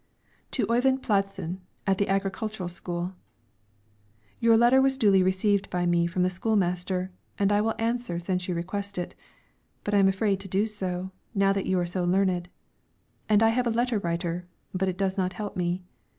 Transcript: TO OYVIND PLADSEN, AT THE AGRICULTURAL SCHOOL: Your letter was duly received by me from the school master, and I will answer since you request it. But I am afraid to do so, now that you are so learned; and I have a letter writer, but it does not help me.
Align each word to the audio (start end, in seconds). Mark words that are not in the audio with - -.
TO 0.49 0.65
OYVIND 0.67 1.03
PLADSEN, 1.03 1.61
AT 1.85 1.99
THE 1.99 2.07
AGRICULTURAL 2.07 2.69
SCHOOL: 2.69 3.13
Your 4.39 4.57
letter 4.57 4.81
was 4.81 4.97
duly 4.97 5.21
received 5.21 5.69
by 5.69 5.85
me 5.85 6.07
from 6.07 6.23
the 6.23 6.29
school 6.31 6.55
master, 6.55 7.11
and 7.37 7.51
I 7.51 7.61
will 7.61 7.75
answer 7.77 8.17
since 8.17 8.47
you 8.47 8.55
request 8.55 8.97
it. 8.97 9.13
But 9.83 9.93
I 9.93 9.99
am 9.99 10.07
afraid 10.07 10.39
to 10.39 10.47
do 10.47 10.65
so, 10.65 11.11
now 11.35 11.53
that 11.53 11.67
you 11.67 11.77
are 11.77 11.85
so 11.85 12.03
learned; 12.03 12.49
and 13.29 13.43
I 13.43 13.49
have 13.49 13.67
a 13.67 13.69
letter 13.69 13.99
writer, 13.99 14.47
but 14.73 14.89
it 14.89 14.97
does 14.97 15.19
not 15.19 15.33
help 15.33 15.55
me. 15.55 15.83